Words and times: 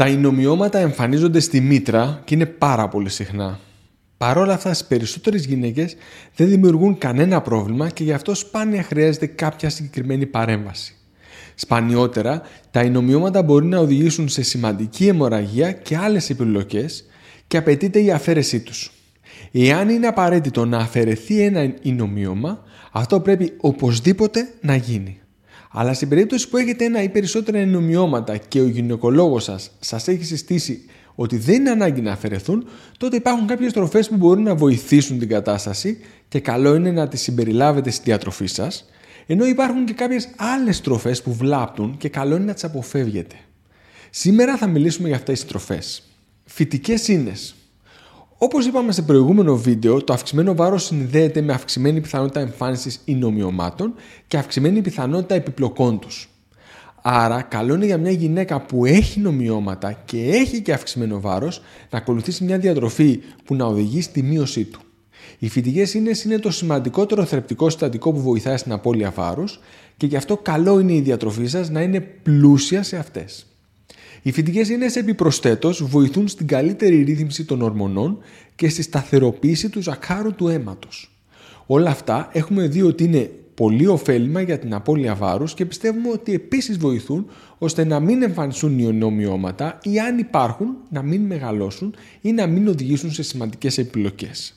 Τα 0.00 0.08
ινομιώματα 0.08 0.78
εμφανίζονται 0.78 1.40
στη 1.40 1.60
μήτρα 1.60 2.22
και 2.24 2.34
είναι 2.34 2.46
πάρα 2.46 2.88
πολύ 2.88 3.08
συχνά. 3.08 3.58
Παρ' 4.16 4.38
όλα 4.38 4.52
αυτά, 4.52 4.74
στις 4.74 4.86
περισσότερες 4.88 5.44
γυναίκες 5.44 5.96
δεν 6.36 6.48
δημιουργούν 6.48 6.98
κανένα 6.98 7.40
πρόβλημα 7.40 7.88
και 7.90 8.04
γι' 8.04 8.12
αυτό 8.12 8.34
σπάνια 8.34 8.82
χρειάζεται 8.82 9.26
κάποια 9.26 9.70
συγκεκριμένη 9.70 10.26
παρέμβαση. 10.26 10.96
Σπανιότερα, 11.54 12.42
τα 12.70 12.82
ινομιώματα 12.82 13.42
μπορεί 13.42 13.66
να 13.66 13.78
οδηγήσουν 13.78 14.28
σε 14.28 14.42
σημαντική 14.42 15.08
αιμορραγία 15.08 15.72
και 15.72 15.96
άλλες 15.96 16.30
επιλογέ 16.30 16.86
και 17.46 17.56
απαιτείται 17.56 18.02
η 18.02 18.10
αφαίρεσή 18.10 18.60
τους. 18.60 18.92
Εάν 19.52 19.88
είναι 19.88 20.06
απαραίτητο 20.06 20.64
να 20.64 20.78
αφαιρεθεί 20.78 21.40
ένα 21.40 21.74
ινομίωμα, 21.82 22.64
αυτό 22.92 23.20
πρέπει 23.20 23.52
οπωσδήποτε 23.60 24.48
να 24.60 24.74
γίνει. 24.74 25.20
Αλλά 25.72 25.94
στην 25.94 26.08
περίπτωση 26.08 26.48
που 26.48 26.56
έχετε 26.56 26.84
ένα 26.84 27.02
ή 27.02 27.08
περισσότερα 27.08 27.58
ενομιώματα 27.58 28.36
και 28.36 28.60
ο 28.60 28.68
γυναικολόγος 28.68 29.44
σας 29.44 29.70
σας 29.80 30.08
έχει 30.08 30.24
συστήσει 30.24 30.84
ότι 31.14 31.36
δεν 31.36 31.54
είναι 31.54 31.70
ανάγκη 31.70 32.00
να 32.00 32.12
αφαιρεθούν, 32.12 32.66
τότε 32.96 33.16
υπάρχουν 33.16 33.46
κάποιες 33.46 33.72
τροφές 33.72 34.08
που 34.08 34.16
μπορούν 34.16 34.42
να 34.42 34.54
βοηθήσουν 34.54 35.18
την 35.18 35.28
κατάσταση 35.28 35.98
και 36.28 36.40
καλό 36.40 36.74
είναι 36.74 36.90
να 36.90 37.08
τις 37.08 37.20
συμπεριλάβετε 37.20 37.90
στη 37.90 38.02
διατροφή 38.04 38.46
σας, 38.46 38.88
ενώ 39.26 39.46
υπάρχουν 39.46 39.84
και 39.84 39.92
κάποιες 39.92 40.28
άλλες 40.36 40.80
τροφές 40.80 41.22
που 41.22 41.34
βλάπτουν 41.34 41.96
και 41.96 42.08
καλό 42.08 42.36
είναι 42.36 42.44
να 42.44 42.54
τις 42.54 42.64
αποφεύγετε. 42.64 43.34
Σήμερα 44.10 44.56
θα 44.56 44.66
μιλήσουμε 44.66 45.08
για 45.08 45.16
αυτές 45.16 45.40
τις 45.40 45.48
τροφές. 45.48 46.02
Φυτικές 46.44 47.08
ίνες. 47.08 47.54
Όπως 48.42 48.66
είπαμε 48.66 48.92
σε 48.92 49.02
προηγούμενο 49.02 49.56
βίντεο, 49.56 50.04
το 50.04 50.12
αυξημένο 50.12 50.54
βάρος 50.54 50.84
συνδέεται 50.84 51.40
με 51.40 51.52
αυξημένη 51.52 52.00
πιθανότητα 52.00 52.40
εμφάνισης 52.40 53.00
ινομιωμάτων 53.04 53.94
και 54.26 54.36
αυξημένη 54.36 54.80
πιθανότητα 54.80 55.34
επιπλοκών 55.34 55.98
τους. 55.98 56.28
Άρα, 57.02 57.42
καλό 57.42 57.74
είναι 57.74 57.86
για 57.86 57.98
μια 57.98 58.10
γυναίκα 58.10 58.60
που 58.60 58.84
έχει 58.84 59.20
νομιώματα 59.20 59.92
και 59.92 60.28
έχει 60.30 60.60
και 60.60 60.72
αυξημένο 60.72 61.20
βάρος 61.20 61.62
να 61.90 61.98
ακολουθήσει 61.98 62.44
μια 62.44 62.58
διατροφή 62.58 63.20
που 63.44 63.54
να 63.54 63.64
οδηγεί 63.64 64.02
στη 64.02 64.22
μείωσή 64.22 64.64
του. 64.64 64.80
Οι 65.38 65.48
φυτικές 65.48 65.94
ίνες 65.94 66.24
είναι 66.24 66.38
το 66.38 66.50
σημαντικότερο 66.50 67.24
θρεπτικό 67.24 67.70
συστατικό 67.70 68.12
που 68.12 68.20
βοηθάει 68.20 68.56
στην 68.56 68.72
απώλεια 68.72 69.10
βάρους 69.10 69.60
και 69.96 70.06
γι' 70.06 70.16
αυτό 70.16 70.36
καλό 70.36 70.80
είναι 70.80 70.92
η 70.92 71.00
διατροφή 71.00 71.46
σας 71.46 71.70
να 71.70 71.82
είναι 71.82 72.00
πλούσια 72.00 72.82
σε 72.82 72.96
αυτές. 72.96 73.49
Οι 74.22 74.32
φυτικές 74.32 74.68
ίνες 74.68 74.96
επιπροσθέτως 74.96 75.84
βοηθούν 75.84 76.28
στην 76.28 76.46
καλύτερη 76.46 77.02
ρύθμιση 77.02 77.44
των 77.44 77.62
ορμονών 77.62 78.18
και 78.54 78.68
στη 78.68 78.82
σταθεροποίηση 78.82 79.68
του 79.68 79.82
ζακάρου 79.82 80.34
του 80.34 80.48
αίματος. 80.48 81.14
Όλα 81.66 81.90
αυτά 81.90 82.28
έχουμε 82.32 82.66
δει 82.66 82.82
ότι 82.82 83.04
είναι 83.04 83.30
πολύ 83.54 83.86
ωφέλιμα 83.86 84.40
για 84.40 84.58
την 84.58 84.74
απώλεια 84.74 85.14
βάρους 85.14 85.54
και 85.54 85.64
πιστεύουμε 85.64 86.08
ότι 86.10 86.34
επίσης 86.34 86.76
βοηθούν 86.78 87.26
ώστε 87.58 87.84
να 87.84 88.00
μην 88.00 88.22
εμφανιστούν 88.22 88.78
ιονομιώματα 88.78 89.78
ή 89.82 90.00
αν 90.00 90.18
υπάρχουν 90.18 90.76
να 90.90 91.02
μην 91.02 91.22
μεγαλώσουν 91.22 91.94
ή 92.20 92.32
να 92.32 92.46
μην 92.46 92.68
οδηγήσουν 92.68 93.12
σε 93.12 93.22
σημαντικές 93.22 93.78
επιλογές. 93.78 94.54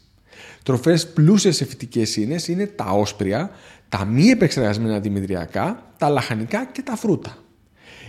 Τροφές 0.64 1.08
πλούσιες 1.08 1.56
σε 1.56 1.66
φυτικές 1.66 2.16
ίνες 2.16 2.48
είναι 2.48 2.66
τα 2.66 2.86
όσπρια, 2.86 3.52
τα 3.90 4.06
μη 4.06 4.28
επεξεργασμένα 4.28 5.00
δημητριακά, 5.00 5.94
τα 5.98 6.10
λαχανικά 6.10 6.66
και 6.66 6.82
τα 6.82 6.96
φρούτα. 6.96 7.43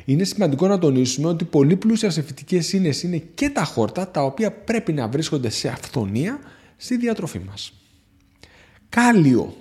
Είναι 0.05 0.25
σημαντικό 0.25 0.67
να 0.67 0.79
τονίσουμε 0.79 1.29
ότι 1.29 1.45
πολύ 1.45 1.77
πλούσια 1.77 2.11
σε 2.11 2.23
φυτικέ 2.23 2.61
ίνε 2.73 2.91
είναι 3.03 3.23
και 3.35 3.51
τα 3.51 3.65
χόρτα 3.65 4.09
τα 4.09 4.23
οποία 4.23 4.53
πρέπει 4.53 4.93
να 4.93 5.09
βρίσκονται 5.09 5.49
σε 5.49 5.69
αυθονία 5.69 6.39
στη 6.77 6.97
διατροφή 6.97 7.41
μας. 7.47 7.73
Κάλιο. 8.89 9.55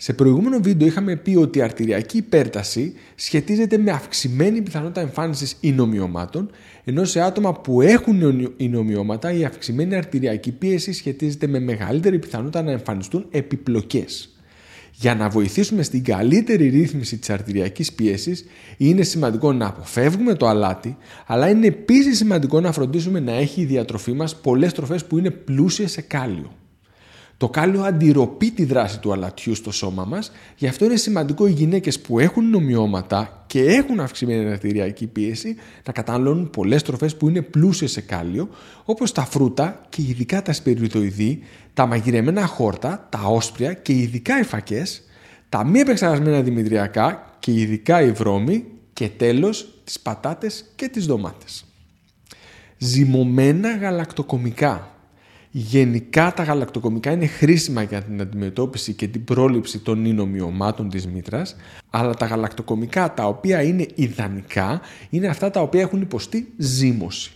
Σε 0.00 0.12
προηγούμενο 0.12 0.58
βίντεο 0.60 0.86
είχαμε 0.88 1.16
πει 1.16 1.36
ότι 1.36 1.58
η 1.58 1.62
αρτηριακή 1.62 2.16
υπέρταση 2.16 2.94
σχετίζεται 3.14 3.78
με 3.78 3.90
αυξημένη 3.90 4.62
πιθανότητα 4.62 5.00
εμφάνισης 5.00 5.56
ινομιωμάτων, 5.60 6.50
ενώ 6.84 7.04
σε 7.04 7.20
άτομα 7.20 7.52
που 7.52 7.80
έχουν 7.80 8.52
ινομιώματα 8.56 9.32
η 9.32 9.44
αυξημένη 9.44 9.94
αρτηριακή 9.94 10.52
πίεση 10.52 10.92
σχετίζεται 10.92 11.46
με 11.46 11.58
μεγαλύτερη 11.58 12.18
πιθανότητα 12.18 12.62
να 12.62 12.70
εμφανιστούν 12.70 13.26
επιπλοκές. 13.30 14.37
Για 15.00 15.14
να 15.14 15.28
βοηθήσουμε 15.28 15.82
στην 15.82 16.04
καλύτερη 16.04 16.68
ρύθμιση 16.68 17.18
της 17.18 17.30
αρτηριακής 17.30 17.92
πίεσης 17.92 18.44
είναι 18.76 19.02
σημαντικό 19.02 19.52
να 19.52 19.66
αποφεύγουμε 19.66 20.34
το 20.34 20.46
αλάτι, 20.46 20.96
αλλά 21.26 21.48
είναι 21.48 21.66
επίσης 21.66 22.16
σημαντικό 22.16 22.60
να 22.60 22.72
φροντίσουμε 22.72 23.20
να 23.20 23.32
έχει 23.32 23.60
η 23.60 23.64
διατροφή 23.64 24.12
μας 24.12 24.36
πολλές 24.36 24.72
τροφές 24.72 25.04
που 25.04 25.18
είναι 25.18 25.30
πλούσιες 25.30 25.90
σε 25.90 26.00
κάλιο. 26.00 26.52
Το 27.38 27.48
κάλιο 27.48 27.82
αντιρροπεί 27.82 28.50
τη 28.50 28.64
δράση 28.64 28.98
του 28.98 29.12
αλατιού 29.12 29.54
στο 29.54 29.70
σώμα 29.70 30.04
μας, 30.04 30.32
γι' 30.56 30.66
αυτό 30.66 30.84
είναι 30.84 30.96
σημαντικό 30.96 31.46
οι 31.46 31.50
γυναίκες 31.50 32.00
που 32.00 32.18
έχουν 32.18 32.50
νομιώματα 32.50 33.44
και 33.46 33.62
έχουν 33.62 34.00
αυξημένη 34.00 34.50
αρτηριακή 34.50 35.06
πίεση 35.06 35.56
να 35.86 35.92
καταναλώνουν 35.92 36.50
πολλές 36.50 36.82
τροφές 36.82 37.16
που 37.16 37.28
είναι 37.28 37.42
πλούσιες 37.42 37.90
σε 37.90 38.00
κάλιο, 38.00 38.48
όπως 38.84 39.12
τα 39.12 39.24
φρούτα 39.24 39.80
και 39.88 40.02
ειδικά 40.02 40.42
τα 40.42 40.52
σπεριδοειδή, 40.52 41.42
τα 41.74 41.86
μαγειρεμένα 41.86 42.46
χόρτα, 42.46 43.06
τα 43.08 43.20
όσπρια 43.22 43.72
και 43.72 43.92
ειδικά 43.92 44.40
οι 44.40 44.42
φακές, 44.42 45.02
τα 45.48 45.64
μη 45.64 45.78
επεξεργασμένα 45.78 46.42
δημητριακά 46.42 47.36
και 47.38 47.52
ειδικά 47.52 48.02
οι 48.02 48.10
βρώμοι 48.10 48.64
και 48.92 49.08
τέλος 49.08 49.80
τις 49.84 50.00
πατάτες 50.00 50.64
και 50.74 50.88
τις 50.88 51.06
ντομάτες. 51.06 51.64
Ζυμωμένα 52.78 53.76
γαλακτοκομικά 53.76 54.97
Γενικά 55.50 56.32
τα 56.36 56.42
γαλακτοκομικά 56.42 57.10
είναι 57.10 57.26
χρήσιμα 57.26 57.82
για 57.82 58.02
την 58.02 58.20
αντιμετώπιση 58.20 58.92
και 58.92 59.08
την 59.08 59.24
πρόληψη 59.24 59.78
των 59.78 60.04
ίνομιωμάτων 60.04 60.88
της 60.88 61.06
μήτρας, 61.06 61.56
αλλά 61.90 62.14
τα 62.14 62.26
γαλακτοκομικά 62.26 63.14
τα 63.14 63.24
οποία 63.24 63.62
είναι 63.62 63.86
ιδανικά 63.94 64.80
είναι 65.10 65.26
αυτά 65.26 65.50
τα 65.50 65.60
οποία 65.60 65.80
έχουν 65.80 66.00
υποστεί 66.00 66.52
ζύμωση. 66.56 67.32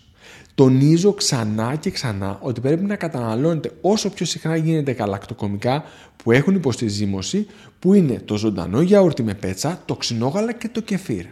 Τονίζω 0.54 1.12
ξανά 1.12 1.76
και 1.76 1.90
ξανά 1.90 2.38
ότι 2.40 2.60
πρέπει 2.60 2.84
να 2.84 2.96
καταναλώνετε 2.96 3.70
όσο 3.80 4.10
πιο 4.10 4.26
συχνά 4.26 4.56
γίνεται 4.56 4.92
γαλακτοκομικά 4.92 5.84
που 6.16 6.32
έχουν 6.32 6.54
υποστεί 6.54 6.88
ζύμωση, 6.88 7.46
που 7.78 7.94
είναι 7.94 8.22
το 8.24 8.36
ζωντανό 8.36 8.80
γιαούρτι 8.80 9.22
με 9.22 9.34
πέτσα, 9.34 9.82
το 9.84 9.96
ξινόγαλα 9.96 10.52
και 10.52 10.68
το 10.68 10.80
κεφίρ. 10.80 11.24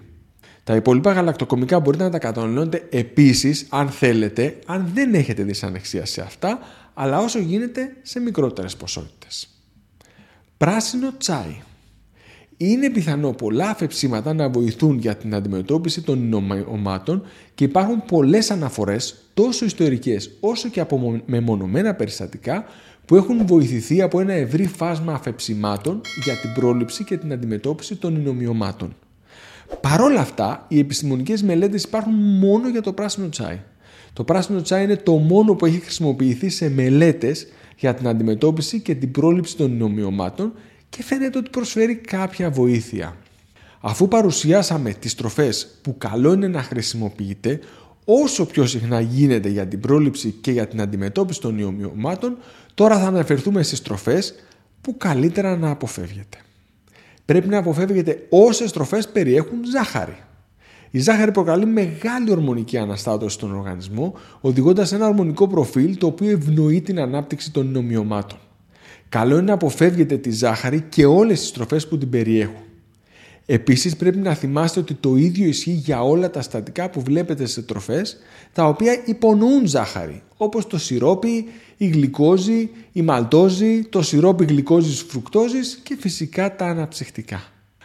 Τα 0.64 0.74
υπόλοιπα 0.74 1.12
γαλακτοκομικά 1.12 1.80
μπορείτε 1.80 2.02
να 2.02 2.10
τα 2.10 2.18
καταναλώνετε 2.18 2.86
επίσης 2.90 3.66
αν 3.68 3.88
θέλετε, 3.88 4.58
αν 4.66 4.90
δεν 4.94 5.14
έχετε 5.14 5.42
δυσανεξία 5.42 6.06
σε 6.06 6.20
αυτά, 6.20 6.58
αλλά 6.94 7.18
όσο 7.18 7.38
γίνεται 7.38 7.96
σε 8.02 8.20
μικρότερες 8.20 8.76
ποσότητες. 8.76 9.48
Πράσινο 10.56 11.12
τσάι. 11.18 11.62
Είναι 12.56 12.90
πιθανό 12.90 13.32
πολλά 13.32 13.68
αφεψίματα 13.68 14.34
να 14.34 14.48
βοηθούν 14.48 14.98
για 14.98 15.16
την 15.16 15.34
αντιμετώπιση 15.34 16.02
των 16.02 16.22
ινομάτων 16.24 17.22
και 17.54 17.64
υπάρχουν 17.64 18.04
πολλές 18.04 18.50
αναφορές 18.50 19.14
τόσο 19.34 19.64
ιστορικές 19.64 20.30
όσο 20.40 20.68
και 20.68 20.80
από 20.80 21.22
μεμονωμένα 21.26 21.94
περιστατικά 21.94 22.64
που 23.06 23.16
έχουν 23.16 23.46
βοηθηθεί 23.46 24.02
από 24.02 24.20
ένα 24.20 24.32
ευρύ 24.32 24.66
φάσμα 24.66 25.12
αφεψιμάτων 25.12 26.00
για 26.24 26.34
την 26.36 26.52
πρόληψη 26.52 27.04
και 27.04 27.16
την 27.16 27.32
αντιμετώπιση 27.32 27.96
των 27.96 28.16
ινομιωμάτων. 28.16 28.94
Παρ' 29.80 30.00
όλα 30.00 30.20
αυτά, 30.20 30.64
οι 30.68 30.78
επιστημονικές 30.78 31.42
μελέτες 31.42 31.82
υπάρχουν 31.82 32.12
μόνο 32.14 32.68
για 32.68 32.82
το 32.82 32.92
πράσινο 32.92 33.28
τσάι. 33.28 33.60
Το 34.12 34.24
πράσινο 34.24 34.62
τσάι 34.62 34.84
είναι 34.84 34.96
το 34.96 35.12
μόνο 35.12 35.54
που 35.54 35.66
έχει 35.66 35.78
χρησιμοποιηθεί 35.78 36.48
σε 36.48 36.70
μελέτες 36.70 37.46
για 37.76 37.94
την 37.94 38.08
αντιμετώπιση 38.08 38.80
και 38.80 38.94
την 38.94 39.10
πρόληψη 39.10 39.56
των 39.56 39.76
νομιωμάτων 39.76 40.52
και 40.88 41.02
φαίνεται 41.02 41.38
ότι 41.38 41.50
προσφέρει 41.50 41.94
κάποια 41.94 42.50
βοήθεια. 42.50 43.16
Αφού 43.80 44.08
παρουσιάσαμε 44.08 44.92
τις 44.92 45.14
τροφές 45.14 45.78
που 45.82 45.98
καλό 45.98 46.32
είναι 46.32 46.48
να 46.48 46.62
χρησιμοποιείτε 46.62 47.60
όσο 48.04 48.46
πιο 48.46 48.66
συχνά 48.66 49.00
γίνεται 49.00 49.48
για 49.48 49.66
την 49.66 49.80
πρόληψη 49.80 50.30
και 50.40 50.50
για 50.50 50.68
την 50.68 50.80
αντιμετώπιση 50.80 51.40
των 51.40 51.60
νομιωμάτων, 51.60 52.36
τώρα 52.74 52.98
θα 52.98 53.06
αναφερθούμε 53.06 53.62
στις 53.62 53.82
τροφές 53.82 54.34
που 54.80 54.96
καλύτερα 54.96 55.56
να 55.56 55.70
αποφεύγετε 55.70 56.38
πρέπει 57.30 57.48
να 57.48 57.58
αποφεύγετε 57.58 58.26
όσες 58.28 58.72
τροφές 58.72 59.08
περιέχουν 59.08 59.58
ζάχαρη. 59.72 60.16
Η 60.90 60.98
ζάχαρη 60.98 61.32
προκαλεί 61.32 61.66
μεγάλη 61.66 62.30
ορμονική 62.30 62.78
αναστάτωση 62.78 63.34
στον 63.34 63.56
οργανισμό, 63.56 64.14
οδηγώντας 64.40 64.88
σε 64.88 64.94
ένα 64.94 65.06
ορμονικό 65.06 65.48
προφίλ 65.48 65.96
το 65.96 66.06
οποίο 66.06 66.30
ευνοεί 66.30 66.80
την 66.80 67.00
ανάπτυξη 67.00 67.52
των 67.52 67.66
νομιωμάτων. 67.66 68.38
Καλό 69.08 69.34
είναι 69.34 69.44
να 69.44 69.52
αποφεύγετε 69.52 70.16
τη 70.16 70.30
ζάχαρη 70.30 70.80
και 70.88 71.06
όλες 71.06 71.40
τις 71.40 71.52
τροφές 71.52 71.88
που 71.88 71.98
την 71.98 72.10
περιέχουν. 72.10 72.62
Επίσης, 73.52 73.96
πρέπει 73.96 74.18
να 74.18 74.34
θυμάστε 74.34 74.80
ότι 74.80 74.94
το 74.94 75.16
ίδιο 75.16 75.46
ισχύει 75.46 75.70
για 75.70 76.02
όλα 76.02 76.30
τα 76.30 76.42
στατικά 76.42 76.90
που 76.90 77.00
βλέπετε 77.00 77.46
σε 77.46 77.62
τροφές, 77.62 78.16
τα 78.52 78.64
οποία 78.64 79.02
υπονοούν 79.04 79.66
ζάχαρη, 79.66 80.22
όπως 80.36 80.66
το 80.66 80.78
σιρόπι, 80.78 81.44
η 81.76 81.86
γλυκόζη, 81.86 82.70
η 82.92 83.02
μαλτόζη, 83.02 83.84
το 83.84 84.02
σιρόπι 84.02 84.44
γλυκόζης 84.44 85.02
φρουκτόζης 85.02 85.80
και 85.82 85.96
φυσικά 86.00 86.56
τα 86.56 86.66
αναψυχτικά. 86.66 87.42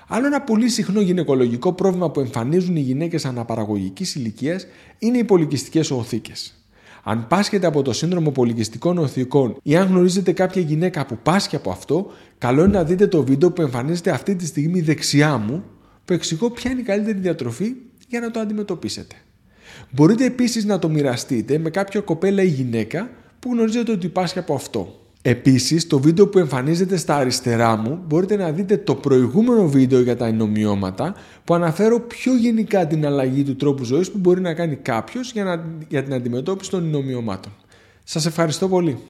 Άλλο 0.07 0.25
ένα 0.25 0.41
πολύ 0.41 0.69
συχνό 0.69 1.01
γυναικολογικό 1.01 1.73
πρόβλημα 1.73 2.11
που 2.11 2.19
εμφανίζουν 2.19 2.75
οι 2.75 2.81
γυναίκες 2.81 3.25
αναπαραγωγικής 3.25 4.15
ηλικίας 4.15 4.67
είναι 4.99 5.17
οι 5.17 5.23
πολικιστικές 5.23 5.91
οθήκες. 5.91 6.64
Αν 7.07 7.27
πάσχετε 7.27 7.67
από 7.67 7.81
το 7.81 7.93
σύνδρομο 7.93 8.31
πολικιστικών 8.31 8.97
οθικών 8.97 9.57
ή 9.63 9.75
αν 9.75 9.87
γνωρίζετε 9.87 10.31
κάποια 10.31 10.61
γυναίκα 10.61 11.05
που 11.05 11.17
πάσχει 11.23 11.55
από 11.55 11.71
αυτό, 11.71 12.11
καλό 12.37 12.63
είναι 12.63 12.77
να 12.77 12.83
δείτε 12.83 13.07
το 13.07 13.23
βίντεο 13.23 13.51
που 13.51 13.61
εμφανίζεται 13.61 14.11
αυτή 14.11 14.35
τη 14.35 14.45
στιγμή 14.45 14.81
δεξιά 14.81 15.37
μου, 15.37 15.63
που 16.05 16.13
εξηγώ 16.13 16.49
ποια 16.49 16.71
είναι 16.71 16.79
η 16.79 16.83
καλύτερη 16.83 17.17
διατροφή 17.17 17.75
για 18.07 18.19
να 18.19 18.31
το 18.31 18.39
αντιμετωπίσετε. 18.39 19.15
Μπορείτε 19.91 20.25
επίσης 20.25 20.65
να 20.65 20.79
το 20.79 20.89
μοιραστείτε 20.89 21.57
με 21.57 21.69
κάποια 21.69 22.01
κοπέλα 22.01 22.43
ή 22.43 22.47
γυναίκα 22.47 23.09
που 23.39 23.51
γνωρίζετε 23.51 23.91
ότι 23.91 24.05
υπάρχει 24.05 24.39
από 24.39 24.53
αυτό. 24.53 25.04
Επίσης, 25.27 25.81
στο 25.81 25.99
βίντεο 25.99 26.27
που 26.27 26.39
εμφανίζεται 26.39 26.97
στα 26.97 27.15
αριστερά 27.15 27.75
μου 27.75 27.99
μπορείτε 28.07 28.35
να 28.35 28.51
δείτε 28.51 28.77
το 28.77 28.95
προηγούμενο 28.95 29.67
βίντεο 29.67 30.01
για 30.01 30.15
τα 30.15 30.25
ενομοιώματα 30.25 31.15
που 31.43 31.53
αναφέρω 31.53 31.99
πιο 31.99 32.37
γενικά 32.37 32.87
την 32.87 33.05
αλλαγή 33.05 33.43
του 33.43 33.55
τρόπου 33.55 33.83
ζωής 33.83 34.11
που 34.11 34.17
μπορεί 34.17 34.41
να 34.41 34.53
κάνει 34.53 34.75
κάποιος 34.75 35.31
για, 35.31 35.43
να, 35.43 35.65
για 35.87 36.03
την 36.03 36.13
αντιμετώπιση 36.13 36.69
των 36.69 36.85
ενομοιωμάτων. 36.85 37.51
Σας 38.03 38.25
ευχαριστώ 38.25 38.67
πολύ. 38.67 38.97